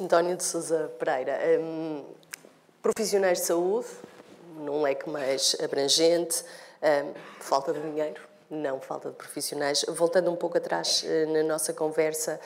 António 0.00 0.34
de 0.34 0.42
Sousa 0.42 0.90
Pereira, 0.98 1.38
um, 1.60 2.02
profissionais 2.80 3.40
de 3.40 3.44
saúde, 3.44 3.86
num 4.56 4.80
leque 4.80 5.10
mais 5.10 5.54
abrangente, 5.62 6.42
um, 6.82 7.12
falta 7.38 7.70
de 7.74 7.82
dinheiro, 7.82 8.22
não 8.48 8.80
falta 8.80 9.10
de 9.10 9.16
profissionais. 9.16 9.84
Voltando 9.86 10.30
um 10.30 10.36
pouco 10.36 10.56
atrás 10.56 11.04
uh, 11.04 11.30
na 11.30 11.42
nossa 11.42 11.74
conversa, 11.74 12.40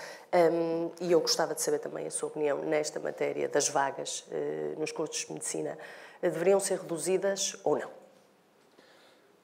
um, 0.53 0.91
e 1.01 1.13
eu 1.13 1.21
gostava 1.21 1.55
de 1.55 1.63
saber 1.63 1.79
também 1.79 2.09
a 2.09 2.11
sua 2.11 2.29
opinião 2.29 2.59
nesta 2.59 2.99
matéria 2.99 3.49
das 3.49 3.69
vagas 3.69 4.25
uh, 4.33 4.81
nos 4.81 4.91
cursos 4.91 5.25
de 5.25 5.33
medicina, 5.33 5.79
uh, 6.19 6.23
deveriam 6.23 6.59
ser 6.59 6.81
reduzidas 6.81 7.55
ou 7.63 7.79
não? 7.79 7.91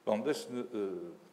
Bom, 0.05 0.19
deixe-me 0.19 0.67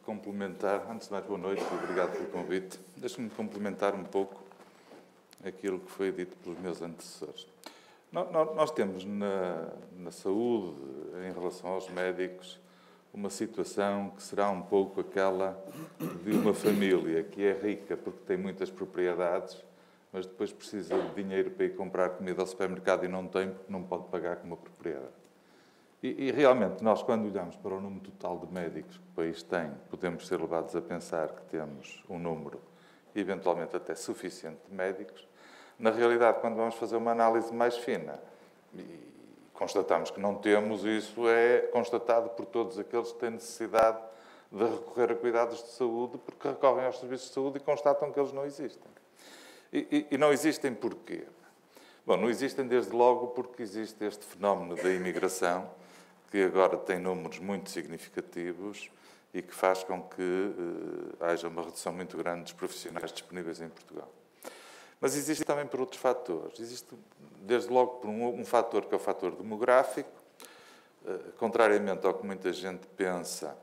complementar, 0.04 0.88
antes 0.88 1.08
de 1.08 1.12
mais 1.12 1.24
boa 1.24 1.38
noite 1.40 1.64
obrigado 1.82 2.12
pelo 2.12 2.26
convite, 2.26 2.78
deixe-me 2.96 3.28
complementar 3.30 3.96
um 3.96 4.04
pouco 4.04 4.47
aquilo 5.48 5.80
que 5.80 5.90
foi 5.90 6.12
dito 6.12 6.36
pelos 6.38 6.58
meus 6.58 6.82
antecessores. 6.82 7.46
Nós 8.10 8.70
temos 8.70 9.04
na, 9.04 9.68
na 9.98 10.10
saúde, 10.10 10.76
em 11.28 11.32
relação 11.32 11.70
aos 11.70 11.88
médicos, 11.90 12.58
uma 13.12 13.30
situação 13.30 14.10
que 14.10 14.22
será 14.22 14.50
um 14.50 14.62
pouco 14.62 15.00
aquela 15.00 15.62
de 16.24 16.30
uma 16.30 16.54
família 16.54 17.22
que 17.22 17.44
é 17.44 17.52
rica 17.52 17.96
porque 17.96 18.20
tem 18.26 18.36
muitas 18.36 18.70
propriedades, 18.70 19.62
mas 20.12 20.26
depois 20.26 20.52
precisa 20.52 20.96
de 20.96 21.22
dinheiro 21.22 21.50
para 21.50 21.66
ir 21.66 21.76
comprar 21.76 22.10
comida 22.10 22.40
ao 22.40 22.46
supermercado 22.46 23.04
e 23.04 23.08
não 23.08 23.26
tem 23.26 23.50
porque 23.50 23.72
não 23.72 23.82
pode 23.82 24.04
pagar 24.04 24.36
com 24.36 24.46
uma 24.46 24.56
propriedade. 24.56 25.18
E, 26.02 26.28
e, 26.28 26.30
realmente, 26.30 26.82
nós, 26.82 27.02
quando 27.02 27.26
olhamos 27.26 27.56
para 27.56 27.74
o 27.74 27.80
número 27.80 28.02
total 28.02 28.38
de 28.38 28.52
médicos 28.52 28.96
que 28.96 29.02
o 29.02 29.14
país 29.16 29.42
tem, 29.42 29.72
podemos 29.90 30.28
ser 30.28 30.40
levados 30.40 30.76
a 30.76 30.80
pensar 30.80 31.28
que 31.28 31.42
temos 31.46 32.04
um 32.08 32.20
número, 32.20 32.60
eventualmente 33.16 33.74
até 33.74 33.96
suficiente, 33.96 34.58
de 34.68 34.74
médicos, 34.74 35.26
na 35.78 35.90
realidade, 35.90 36.40
quando 36.40 36.56
vamos 36.56 36.74
fazer 36.74 36.96
uma 36.96 37.12
análise 37.12 37.52
mais 37.52 37.76
fina 37.76 38.18
e 38.74 39.08
constatamos 39.54 40.10
que 40.10 40.20
não 40.20 40.34
temos, 40.34 40.84
isso 40.84 41.28
é 41.28 41.60
constatado 41.72 42.30
por 42.30 42.46
todos 42.46 42.78
aqueles 42.78 43.12
que 43.12 43.18
têm 43.18 43.30
necessidade 43.30 43.98
de 44.50 44.64
recorrer 44.64 45.12
a 45.12 45.14
cuidados 45.14 45.62
de 45.62 45.70
saúde, 45.70 46.18
porque 46.18 46.48
recorrem 46.48 46.86
aos 46.86 46.98
serviços 46.98 47.28
de 47.28 47.34
saúde 47.34 47.58
e 47.58 47.60
constatam 47.60 48.10
que 48.10 48.18
eles 48.18 48.32
não 48.32 48.44
existem. 48.44 48.90
E, 49.72 50.06
e, 50.10 50.14
e 50.14 50.18
não 50.18 50.32
existem 50.32 50.74
porquê? 50.74 51.24
Bom, 52.06 52.16
não 52.16 52.30
existem 52.30 52.66
desde 52.66 52.92
logo 52.92 53.28
porque 53.28 53.62
existe 53.62 54.02
este 54.04 54.24
fenómeno 54.24 54.74
da 54.74 54.90
imigração, 54.90 55.68
que 56.30 56.42
agora 56.42 56.76
tem 56.76 56.98
números 56.98 57.38
muito 57.38 57.70
significativos 57.70 58.90
e 59.34 59.42
que 59.42 59.54
faz 59.54 59.84
com 59.84 60.02
que 60.02 60.22
uh, 60.22 61.24
haja 61.24 61.48
uma 61.48 61.62
redução 61.62 61.92
muito 61.92 62.16
grande 62.16 62.44
dos 62.44 62.52
profissionais 62.52 63.12
disponíveis 63.12 63.60
em 63.60 63.68
Portugal. 63.68 64.10
Mas 65.00 65.16
existe 65.16 65.44
também 65.44 65.66
por 65.66 65.80
outros 65.80 66.00
fatores. 66.00 66.58
Existe, 66.58 66.94
desde 67.40 67.70
logo, 67.70 67.98
por 67.98 68.08
um, 68.08 68.40
um 68.40 68.44
fator 68.44 68.84
que 68.86 68.94
é 68.94 68.96
o 68.96 69.00
fator 69.00 69.32
demográfico. 69.32 70.10
Uh, 71.04 71.32
contrariamente 71.38 72.06
ao 72.06 72.14
que 72.14 72.26
muita 72.26 72.52
gente 72.52 72.86
pensa, 72.96 73.56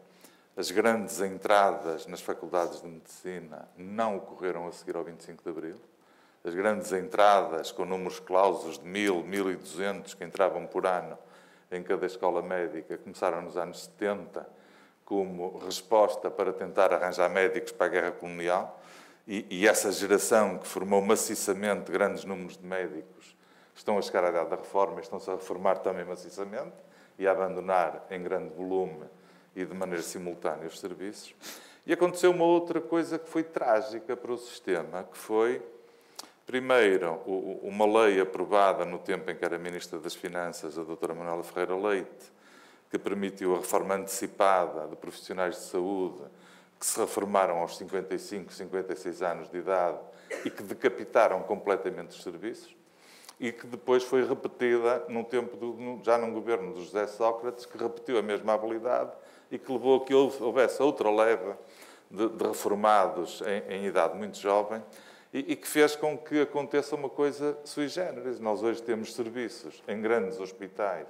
as 0.57 0.71
grandes 0.71 1.19
entradas 1.19 2.07
nas 2.07 2.21
faculdades 2.21 2.81
de 2.81 2.87
medicina 2.87 3.67
não 3.77 4.15
ocorreram 4.17 4.67
a 4.67 4.71
seguir 4.71 4.95
ao 4.95 5.03
25 5.03 5.43
de 5.43 5.49
abril. 5.49 5.75
As 6.45 6.53
grandes 6.53 6.93
entradas, 6.93 7.71
com 7.71 7.85
números 7.85 8.19
clausos 8.19 8.77
de 8.77 8.85
1.000, 8.85 9.25
1.200 9.25 10.15
que 10.15 10.23
entravam 10.23 10.65
por 10.65 10.85
ano 10.85 11.17
em 11.71 11.83
cada 11.83 12.05
escola 12.05 12.41
médica, 12.41 12.97
começaram 12.97 13.41
nos 13.41 13.57
anos 13.57 13.83
70 13.83 14.47
como 15.03 15.57
resposta 15.57 16.31
para 16.31 16.53
tentar 16.53 16.93
arranjar 16.93 17.29
médicos 17.29 17.71
para 17.71 17.87
a 17.87 17.89
guerra 17.89 18.11
colonial. 18.11 18.79
E, 19.27 19.45
e, 19.49 19.67
essa 19.67 19.91
geração 19.91 20.59
que 20.59 20.67
formou 20.67 21.01
maciçamente 21.01 21.91
grandes 21.91 22.23
números 22.25 22.57
de 22.57 22.65
médicos 22.65 23.35
estão 23.75 23.97
a 23.97 24.01
chegar 24.01 24.23
à 24.23 24.29
idade 24.29 24.51
da 24.51 24.55
reforma 24.55 24.99
e 24.99 25.01
estão-se 25.01 25.29
a 25.29 25.33
reformar 25.33 25.79
também 25.79 26.05
maciçamente 26.05 26.75
e 27.17 27.27
a 27.27 27.31
abandonar 27.31 28.05
em 28.11 28.21
grande 28.21 28.53
volume 28.53 29.05
e 29.55 29.65
de 29.65 29.73
maneira 29.73 30.03
simultânea 30.03 30.67
os 30.67 30.79
serviços. 30.79 31.33
E 31.87 31.93
aconteceu 31.93 32.31
uma 32.31 32.45
outra 32.45 32.79
coisa 32.79 33.17
que 33.17 33.29
foi 33.29 33.43
trágica 33.43 34.15
para 34.15 34.31
o 34.31 34.37
sistema, 34.37 35.03
que 35.03 35.17
foi, 35.17 35.61
primeiro, 36.45 37.13
uma 37.63 37.85
lei 37.85 38.19
aprovada 38.19 38.85
no 38.85 38.99
tempo 38.99 39.29
em 39.31 39.35
que 39.35 39.45
era 39.45 39.57
Ministra 39.57 39.99
das 39.99 40.13
Finanças, 40.13 40.77
a 40.77 40.83
doutora 40.83 41.13
Manuela 41.13 41.43
Ferreira 41.43 41.75
Leite, 41.75 42.31
que 42.91 42.99
permitiu 42.99 43.55
a 43.55 43.57
reforma 43.57 43.95
antecipada 43.95 44.87
de 44.87 44.95
profissionais 44.95 45.55
de 45.55 45.61
saúde 45.61 46.23
que 46.79 46.85
se 46.85 46.99
reformaram 46.99 47.57
aos 47.57 47.77
55, 47.77 48.53
56 48.53 49.21
anos 49.21 49.49
de 49.49 49.57
idade 49.57 49.97
e 50.43 50.49
que 50.49 50.63
decapitaram 50.63 51.41
completamente 51.43 52.09
os 52.09 52.23
serviços 52.23 52.75
e 53.39 53.51
que 53.51 53.67
depois 53.67 54.03
foi 54.03 54.25
repetida 54.25 55.03
no 55.09 55.23
tempo 55.23 55.57
do, 55.57 55.99
já 56.03 56.17
num 56.17 56.33
governo 56.33 56.73
do 56.73 56.83
José 56.83 57.05
Sócrates, 57.07 57.65
que 57.65 57.77
repetiu 57.77 58.17
a 58.17 58.21
mesma 58.21 58.53
habilidade 58.53 59.11
e 59.51 59.57
que 59.57 59.71
levou 59.71 60.01
a 60.01 60.05
que 60.05 60.13
houvesse 60.13 60.81
outra 60.81 61.11
leva 61.11 61.57
de, 62.09 62.29
de 62.29 62.47
reformados 62.47 63.41
em, 63.41 63.75
em, 63.75 63.85
idade 63.85 64.15
muito 64.17 64.37
jovem 64.37 64.81
e, 65.33 65.51
e, 65.51 65.55
que 65.55 65.67
fez 65.67 65.95
com 65.95 66.17
que 66.17 66.41
aconteça 66.41 66.95
uma 66.95 67.09
coisa 67.09 67.57
sui 67.65 67.87
generis. 67.87 68.39
Nós 68.39 68.63
hoje 68.63 68.81
temos 68.81 69.13
serviços 69.13 69.83
em 69.87 70.01
grandes 70.01 70.39
hospitais 70.39 71.07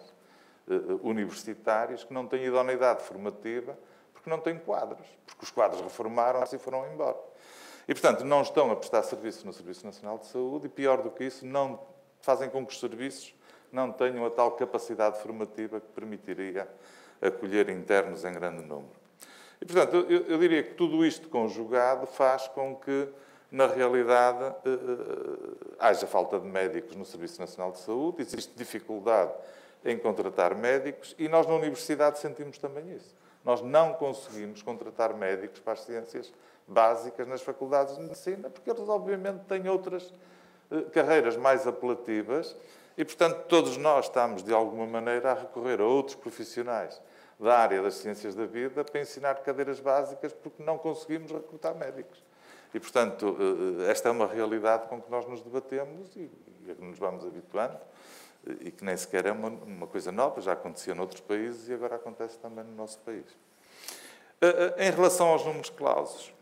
eh, 0.67 0.73
universitários 1.03 2.03
que 2.03 2.13
não 2.13 2.25
têm 2.25 2.45
idoneidade 2.45 3.03
formativa 3.03 3.77
porque 4.25 4.29
não 4.29 4.39
têm 4.39 4.57
quadros, 4.57 5.05
porque 5.27 5.43
os 5.43 5.51
quadros 5.51 5.81
reformaram-se 5.81 6.55
e 6.55 6.59
foram 6.59 6.91
embora. 6.91 7.17
E, 7.87 7.93
portanto, 7.93 8.23
não 8.25 8.41
estão 8.41 8.71
a 8.71 8.75
prestar 8.75 9.03
serviço 9.03 9.45
no 9.45 9.53
Serviço 9.53 9.85
Nacional 9.85 10.17
de 10.17 10.25
Saúde 10.25 10.65
e, 10.65 10.69
pior 10.69 11.03
do 11.03 11.11
que 11.11 11.25
isso, 11.25 11.45
não 11.45 11.79
fazem 12.21 12.49
com 12.49 12.65
que 12.65 12.73
os 12.73 12.79
serviços 12.79 13.35
não 13.71 13.91
tenham 13.91 14.25
a 14.25 14.31
tal 14.31 14.51
capacidade 14.53 15.21
formativa 15.21 15.79
que 15.79 15.87
permitiria 15.89 16.67
acolher 17.21 17.69
internos 17.69 18.25
em 18.25 18.33
grande 18.33 18.63
número. 18.63 18.89
E, 19.61 19.65
portanto, 19.65 20.07
eu, 20.09 20.25
eu 20.25 20.39
diria 20.39 20.63
que 20.63 20.73
tudo 20.73 21.05
isto 21.05 21.29
conjugado 21.29 22.07
faz 22.07 22.47
com 22.47 22.75
que, 22.75 23.07
na 23.51 23.67
realidade, 23.67 24.43
eh, 24.43 24.69
eh, 24.69 25.75
haja 25.77 26.07
falta 26.07 26.39
de 26.39 26.47
médicos 26.47 26.95
no 26.95 27.05
Serviço 27.05 27.39
Nacional 27.39 27.71
de 27.71 27.77
Saúde, 27.77 28.23
existe 28.23 28.53
dificuldade 28.55 29.31
em 29.85 29.99
contratar 29.99 30.55
médicos 30.55 31.15
e 31.19 31.29
nós 31.29 31.45
na 31.45 31.53
universidade 31.53 32.17
sentimos 32.17 32.57
também 32.57 32.91
isso. 32.95 33.13
Nós 33.45 33.61
não 33.61 33.93
conseguimos 33.93 34.63
contratar 34.63 35.13
médicos 35.13 35.59
para 35.59 35.73
as 35.73 35.81
ciências 35.81 36.33
básicas 36.67 37.27
nas 37.27 37.41
faculdades 37.41 37.95
de 37.95 38.01
medicina, 38.01 38.49
porque 38.49 38.69
eles, 38.69 38.89
obviamente, 38.89 39.45
têm 39.45 39.69
outras 39.69 40.11
eh, 40.71 40.81
carreiras 40.91 41.37
mais 41.37 41.67
apelativas 41.67 42.55
e, 42.97 43.05
portanto, 43.05 43.45
todos 43.47 43.77
nós 43.77 44.05
estamos, 44.05 44.41
de 44.41 44.51
alguma 44.51 44.87
maneira, 44.87 45.31
a 45.31 45.35
recorrer 45.35 45.79
a 45.79 45.85
outros 45.85 46.15
profissionais 46.15 46.99
da 47.39 47.59
área 47.59 47.83
das 47.83 47.95
ciências 47.95 48.33
da 48.33 48.45
vida 48.45 48.83
para 48.83 49.01
ensinar 49.01 49.35
cadeiras 49.35 49.79
básicas, 49.79 50.33
porque 50.33 50.63
não 50.63 50.77
conseguimos 50.77 51.31
recrutar 51.31 51.75
médicos. 51.75 52.23
E, 52.73 52.79
portanto, 52.79 53.37
eh, 53.79 53.91
esta 53.91 54.09
é 54.09 54.11
uma 54.11 54.25
realidade 54.25 54.87
com 54.87 54.99
que 54.99 55.11
nós 55.11 55.27
nos 55.27 55.43
debatemos 55.43 56.15
e, 56.15 56.31
e 56.67 56.75
nos 56.79 56.97
vamos 56.97 57.23
habituando 57.23 57.77
e 58.61 58.71
que 58.71 58.83
nem 58.83 58.95
sequer 58.95 59.25
é 59.25 59.31
uma, 59.31 59.49
uma 59.49 59.87
coisa 59.87 60.11
nova, 60.11 60.41
já 60.41 60.53
acontecia 60.53 60.93
noutros 60.93 61.21
países 61.21 61.67
e 61.69 61.73
agora 61.73 61.95
acontece 61.95 62.37
também 62.39 62.63
no 62.63 62.75
nosso 62.75 62.99
país. 62.99 63.25
Eh, 64.41 64.73
eh, 64.77 64.87
em 64.87 64.91
relação 64.91 65.27
aos 65.27 65.45
números 65.45 65.69
clausos, 65.69 66.33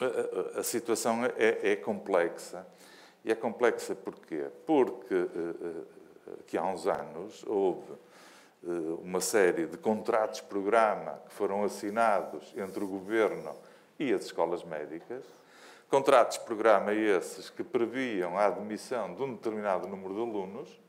eh, 0.00 0.60
a 0.60 0.62
situação 0.62 1.24
é, 1.24 1.72
é, 1.72 1.76
complexa. 1.76 2.66
E 3.24 3.32
é 3.32 3.34
complexa 3.34 3.94
porquê? 3.94 4.46
Porque 4.66 5.28
que 6.46 6.58
há 6.58 6.64
uns 6.64 6.88
anos 6.88 7.44
houve 7.46 7.92
uma 9.00 9.20
série 9.20 9.66
de 9.66 9.76
contratos-programa 9.76 11.20
que 11.28 11.34
foram 11.34 11.62
assinados 11.62 12.52
entre 12.56 12.82
o 12.82 12.86
Governo 12.86 13.54
e 13.96 14.12
as 14.12 14.24
escolas 14.24 14.64
médicas, 14.64 15.24
contratos-programa 15.88 16.92
esses 16.92 17.48
que 17.48 17.62
previam 17.62 18.36
a 18.36 18.46
admissão 18.46 19.14
de 19.14 19.22
um 19.22 19.34
determinado 19.34 19.86
número 19.86 20.14
de 20.14 20.20
alunos, 20.20 20.81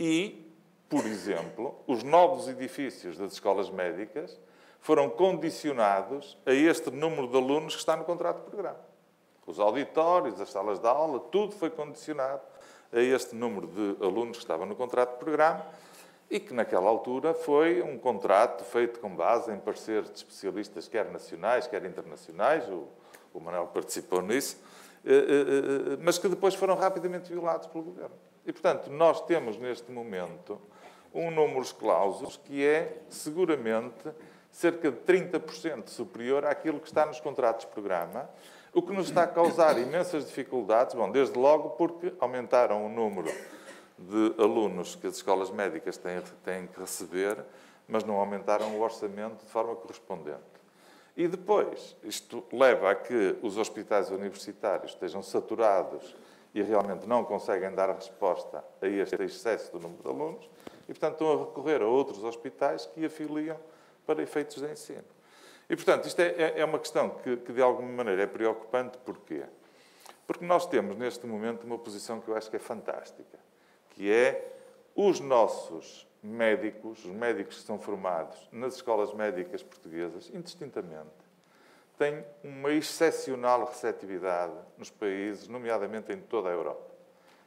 e, 0.00 0.50
por 0.88 1.04
exemplo, 1.04 1.74
os 1.86 2.02
novos 2.02 2.48
edifícios 2.48 3.18
das 3.18 3.34
escolas 3.34 3.68
médicas 3.68 4.40
foram 4.80 5.10
condicionados 5.10 6.38
a 6.46 6.54
este 6.54 6.90
número 6.90 7.28
de 7.28 7.36
alunos 7.36 7.74
que 7.74 7.80
está 7.80 7.94
no 7.94 8.04
contrato 8.04 8.38
de 8.38 8.50
programa. 8.50 8.80
Os 9.46 9.60
auditórios, 9.60 10.40
as 10.40 10.50
salas 10.50 10.78
de 10.78 10.88
aula, 10.88 11.20
tudo 11.20 11.52
foi 11.52 11.68
condicionado 11.68 12.40
a 12.90 12.98
este 12.98 13.36
número 13.36 13.66
de 13.66 14.02
alunos 14.02 14.38
que 14.38 14.42
estavam 14.42 14.64
no 14.64 14.74
contrato 14.74 15.12
de 15.12 15.18
programa 15.18 15.66
e 16.30 16.40
que, 16.40 16.54
naquela 16.54 16.88
altura, 16.88 17.34
foi 17.34 17.82
um 17.82 17.98
contrato 17.98 18.64
feito 18.64 19.00
com 19.00 19.14
base 19.14 19.52
em 19.52 19.58
pareceres 19.58 20.10
de 20.10 20.16
especialistas, 20.16 20.88
quer 20.88 21.10
nacionais, 21.10 21.66
quer 21.66 21.84
internacionais, 21.84 22.66
o, 22.70 22.88
o 23.34 23.40
Manuel 23.40 23.66
participou 23.66 24.22
nisso, 24.22 24.56
eh, 25.04 25.12
eh, 25.12 25.14
eh, 25.14 25.98
mas 26.00 26.16
que 26.16 26.28
depois 26.28 26.54
foram 26.54 26.74
rapidamente 26.74 27.30
violados 27.30 27.66
pelo 27.66 27.84
governo. 27.84 28.29
E, 28.50 28.52
portanto, 28.52 28.90
nós 28.90 29.20
temos 29.26 29.56
neste 29.58 29.92
momento 29.92 30.60
um 31.14 31.30
número 31.30 31.62
de 31.62 31.72
clausos 31.72 32.36
que 32.36 32.66
é 32.66 33.00
seguramente 33.08 34.10
cerca 34.50 34.90
de 34.90 34.98
30% 34.98 35.86
superior 35.86 36.44
àquilo 36.44 36.80
que 36.80 36.88
está 36.88 37.06
nos 37.06 37.20
contratos 37.20 37.64
de 37.64 37.70
programa, 37.70 38.28
O 38.72 38.82
que 38.82 38.92
nos 38.92 39.06
está 39.08 39.22
a 39.22 39.28
causar 39.28 39.78
imensas 39.78 40.26
dificuldades, 40.26 40.96
bom, 40.96 41.08
desde 41.12 41.38
logo 41.38 41.70
porque 41.70 42.12
aumentaram 42.18 42.84
o 42.84 42.88
número 42.88 43.32
de 43.96 44.34
alunos 44.42 44.96
que 44.96 45.06
as 45.06 45.14
escolas 45.14 45.50
médicas 45.50 45.96
têm, 45.96 46.20
têm 46.44 46.66
que 46.66 46.80
receber, 46.80 47.44
mas 47.86 48.02
não 48.02 48.16
aumentaram 48.16 48.76
o 48.76 48.80
orçamento 48.80 49.44
de 49.44 49.50
forma 49.50 49.76
correspondente. 49.76 50.40
E 51.16 51.28
depois, 51.28 51.96
isto 52.02 52.44
leva 52.52 52.90
a 52.90 52.94
que 52.96 53.36
os 53.42 53.56
hospitais 53.56 54.10
universitários 54.10 54.92
estejam 54.92 55.22
saturados 55.22 56.16
e 56.54 56.62
realmente 56.62 57.06
não 57.06 57.24
conseguem 57.24 57.72
dar 57.72 57.90
resposta 57.90 58.64
a 58.80 58.86
este 58.86 59.22
excesso 59.22 59.72
do 59.72 59.80
número 59.80 60.02
de 60.02 60.08
alunos 60.08 60.50
e, 60.88 60.92
portanto, 60.92 61.12
estão 61.12 61.32
a 61.32 61.44
recorrer 61.44 61.82
a 61.82 61.86
outros 61.86 62.24
hospitais 62.24 62.86
que 62.86 63.04
afiliam 63.04 63.56
para 64.04 64.22
efeitos 64.22 64.60
de 64.60 64.70
ensino. 64.70 65.04
E, 65.68 65.76
portanto, 65.76 66.06
isto 66.06 66.18
é, 66.20 66.28
é, 66.30 66.60
é 66.60 66.64
uma 66.64 66.80
questão 66.80 67.10
que, 67.10 67.36
que, 67.36 67.52
de 67.52 67.62
alguma 67.62 67.88
maneira, 67.88 68.22
é 68.22 68.26
preocupante. 68.26 68.98
Porquê? 68.98 69.44
Porque 70.26 70.44
nós 70.44 70.66
temos, 70.66 70.96
neste 70.96 71.26
momento, 71.26 71.64
uma 71.64 71.78
posição 71.78 72.20
que 72.20 72.28
eu 72.28 72.36
acho 72.36 72.50
que 72.50 72.56
é 72.56 72.58
fantástica, 72.58 73.38
que 73.90 74.10
é 74.10 74.56
os 74.96 75.20
nossos 75.20 76.08
médicos, 76.22 77.04
os 77.04 77.12
médicos 77.12 77.58
que 77.58 77.62
são 77.62 77.78
formados 77.78 78.48
nas 78.50 78.74
escolas 78.74 79.14
médicas 79.14 79.62
portuguesas, 79.62 80.28
indistintamente, 80.34 81.29
têm 82.00 82.24
uma 82.42 82.72
excepcional 82.72 83.66
receptividade 83.66 84.54
nos 84.78 84.88
países, 84.88 85.46
nomeadamente 85.46 86.10
em 86.10 86.18
toda 86.18 86.48
a 86.48 86.52
Europa. 86.52 86.90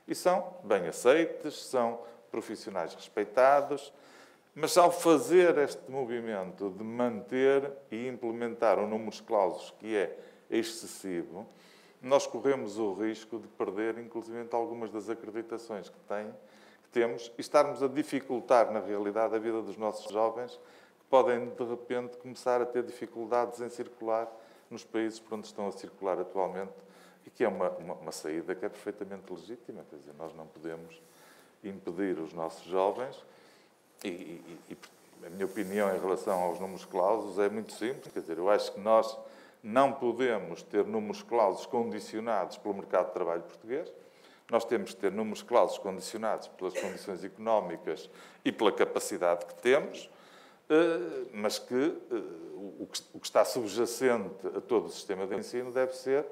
E 0.07 0.13
são 0.13 0.57
bem 0.63 0.87
aceites, 0.87 1.55
são 1.55 2.01
profissionais 2.29 2.93
respeitados, 2.93 3.91
mas 4.53 4.77
ao 4.77 4.91
fazer 4.91 5.57
este 5.57 5.89
movimento 5.89 6.69
de 6.69 6.83
manter 6.83 7.71
e 7.89 8.07
implementar 8.07 8.77
um 8.77 8.87
número 8.87 9.09
de 9.09 9.23
clausos 9.23 9.73
que 9.79 9.97
é 9.97 10.15
excessivo, 10.51 11.47
nós 11.99 12.27
corremos 12.27 12.77
o 12.77 12.93
risco 12.93 13.39
de 13.39 13.47
perder, 13.47 13.97
inclusive, 13.97 14.47
algumas 14.51 14.91
das 14.91 15.09
acreditações 15.09 15.89
que, 15.89 15.99
tem, 16.01 16.27
que 16.83 16.89
temos 16.91 17.33
e 17.39 17.41
estarmos 17.41 17.81
a 17.81 17.87
dificultar, 17.87 18.71
na 18.71 18.81
realidade, 18.81 19.35
a 19.35 19.39
vida 19.39 19.63
dos 19.63 19.77
nossos 19.77 20.11
jovens, 20.11 20.59
que 20.99 21.05
podem, 21.09 21.49
de 21.49 21.63
repente, 21.63 22.17
começar 22.17 22.61
a 22.61 22.67
ter 22.67 22.83
dificuldades 22.83 23.59
em 23.59 23.69
circular 23.69 24.31
nos 24.73 24.83
países 24.83 25.19
por 25.19 25.35
onde 25.35 25.47
estão 25.47 25.67
a 25.67 25.71
circular 25.71 26.19
atualmente 26.19 26.73
e 27.25 27.29
que 27.29 27.43
é 27.43 27.47
uma, 27.47 27.69
uma, 27.69 27.93
uma 27.93 28.11
saída 28.11 28.53
que 28.53 28.65
é 28.65 28.69
perfeitamente 28.69 29.31
legítima. 29.31 29.85
Quer 29.89 29.97
dizer, 29.97 30.13
nós 30.17 30.35
não 30.35 30.45
podemos 30.47 31.01
impedir 31.63 32.19
os 32.19 32.33
nossos 32.33 32.65
jovens 32.65 33.23
e, 34.03 34.09
e, 34.09 34.57
e, 34.69 34.77
a 35.25 35.29
minha 35.29 35.45
opinião 35.45 35.95
em 35.95 35.99
relação 35.99 36.37
aos 36.41 36.59
números 36.59 36.83
clausos 36.83 37.39
é 37.39 37.47
muito 37.47 37.71
simples. 37.71 38.11
Quer 38.11 38.19
dizer, 38.19 38.37
eu 38.37 38.49
acho 38.49 38.73
que 38.73 38.79
nós 38.79 39.17
não 39.63 39.93
podemos 39.93 40.61
ter 40.61 40.85
números 40.85 41.23
clausos 41.23 41.65
condicionados 41.65 42.57
pelo 42.57 42.73
mercado 42.73 43.07
de 43.07 43.13
trabalho 43.13 43.43
português. 43.43 43.89
Nós 44.51 44.65
temos 44.65 44.93
que 44.93 44.99
ter 44.99 45.11
números 45.11 45.41
clausos 45.41 45.77
condicionados 45.77 46.49
pelas 46.49 46.73
condições 46.73 47.23
económicas 47.23 48.09
e 48.43 48.51
pela 48.51 48.73
capacidade 48.73 49.45
que 49.45 49.55
temos, 49.55 50.09
mas 51.31 51.59
que 51.59 51.75
eh, 52.11 52.15
o 53.13 53.19
que 53.19 53.25
está 53.25 53.43
subjacente 53.43 54.47
a 54.55 54.61
todo 54.61 54.85
o 54.85 54.89
sistema 54.89 55.27
de 55.27 55.35
ensino 55.35 55.71
deve 55.71 55.93
ser 55.93 56.25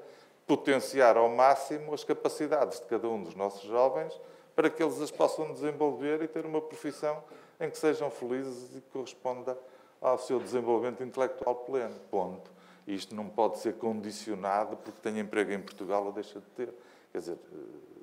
potenciar 0.46 1.16
ao 1.16 1.28
máximo 1.28 1.94
as 1.94 2.04
capacidades 2.04 2.80
de 2.80 2.86
cada 2.86 3.08
um 3.08 3.22
dos 3.22 3.34
nossos 3.34 3.62
jovens 3.62 4.18
para 4.54 4.68
que 4.68 4.82
eles 4.82 5.00
as 5.00 5.10
possam 5.10 5.52
desenvolver 5.52 6.22
e 6.22 6.28
ter 6.28 6.44
uma 6.44 6.60
profissão 6.60 7.22
em 7.60 7.70
que 7.70 7.78
sejam 7.78 8.10
felizes 8.10 8.76
e 8.76 8.80
que 8.80 8.90
corresponda 8.90 9.56
ao 10.00 10.18
seu 10.18 10.40
desenvolvimento 10.40 11.02
intelectual 11.02 11.54
pleno. 11.54 11.94
Ponto. 12.10 12.50
Isto 12.86 13.14
não 13.14 13.28
pode 13.28 13.58
ser 13.58 13.74
condicionado 13.74 14.76
porque 14.76 14.98
tem 15.00 15.20
emprego 15.20 15.52
em 15.52 15.60
Portugal 15.60 16.04
ou 16.04 16.12
deixa 16.12 16.40
de 16.40 16.46
ter. 16.56 16.74
Quer 17.12 17.18
dizer, 17.18 17.38
eh, 17.52 17.56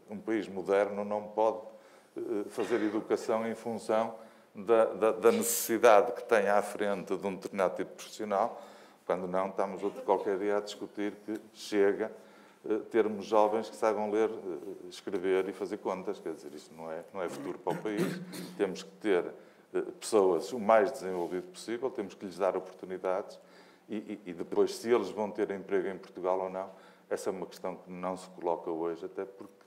um 0.10 0.18
país 0.18 0.48
moderno 0.48 1.04
não 1.04 1.24
pode 1.24 1.60
eh, 2.16 2.50
fazer 2.50 2.81
educação 2.81 3.46
em 3.46 3.54
função 3.54 4.16
da, 4.56 4.86
da, 4.86 5.12
da 5.12 5.31
necessidade 5.31 6.12
que 6.13 6.24
tem 6.24 6.48
à 6.48 6.62
frente 6.62 7.16
de 7.16 7.28
um 7.28 7.36
determinado 7.36 7.75
tipo 7.75 7.90
de 7.92 7.96
profissional, 7.96 8.62
quando 9.06 9.28
não 9.28 9.50
estamos 9.50 9.84
outro 9.84 10.01
qualquer 10.04 10.38
dia 10.38 10.57
a 10.57 10.60
discutir 10.60 11.13
que 11.25 11.40
chega 11.54 12.12
eh, 12.68 12.78
termos 12.92 13.25
jovens 13.25 13.69
que 13.69 13.75
saibam 13.75 14.12
ler, 14.12 14.30
eh, 14.30 14.88
escrever 14.90 15.48
e 15.50 15.54
fazer 15.54 15.78
contas. 15.78 16.19
Quer 16.19 16.34
dizer, 16.34 16.54
isso 16.54 16.72
não 16.75 16.92
é, 16.92 17.04
não 17.13 17.22
é 17.22 17.30
futuro 17.30 17.57
para 17.57 17.74
o 17.74 17.78
país. 17.81 18.19
Temos 18.57 18.84
que 18.84 18.92
ter 18.92 19.25
eh, 19.74 19.81
pessoas 20.00 20.52
o 20.52 20.60
mais 20.60 20.92
desenvolvido 20.92 21.48
possível, 21.48 21.90
temos 21.90 22.13
que 22.13 22.25
lhes 22.25 22.38
dar 22.38 22.57
oportunidades 22.57 23.40
e, 23.90 23.95
e, 23.98 24.22
e, 24.28 24.34
depois, 24.34 24.75
se 24.75 24.90
eles 24.90 25.10
vão 25.10 25.31
ter 25.31 25.50
emprego 25.50 25.88
em 25.88 25.98
Portugal 25.98 26.40
ou 26.40 26.50
não, 26.50 26.69
essa 27.10 27.30
é 27.30 27.31
uma 27.31 27.48
questão 27.48 27.75
que 27.75 27.92
não 27.92 28.16
se 28.16 28.30
coloca 28.30 28.69
hoje, 28.69 29.04
até 29.04 29.25
porque, 29.25 29.66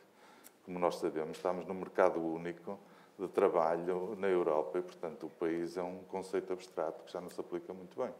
como 0.64 0.78
nós 0.78 0.96
sabemos, 0.96 1.36
estamos 1.36 1.66
no 1.66 1.74
mercado 1.74 2.24
único 2.24 2.78
de 3.26 3.32
trabalho 3.32 4.16
na 4.16 4.28
Europa 4.28 4.78
e, 4.78 4.82
portanto, 4.82 5.26
o 5.26 5.30
país 5.30 5.76
é 5.76 5.82
um 5.82 5.98
conceito 6.04 6.52
abstrato 6.52 7.04
que 7.04 7.12
já 7.12 7.20
não 7.20 7.30
se 7.30 7.40
aplica 7.40 7.72
muito 7.72 7.96
bem. 7.96 8.12